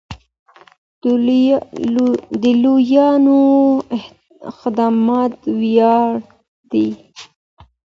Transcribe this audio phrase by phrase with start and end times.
[2.41, 3.39] د لويانو
[4.59, 6.09] خدمت وياړ
[6.71, 6.87] دی.